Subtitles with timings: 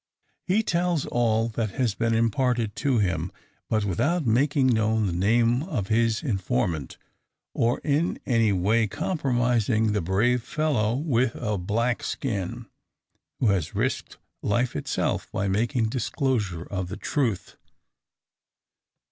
[0.47, 3.31] He tells all that has been imparted to him;
[3.69, 6.97] but without making known the name of his informant,
[7.53, 12.65] or in any way compromising the brave fellow with a black skin,
[13.39, 17.55] who has risked life itself by making disclosure of the truth.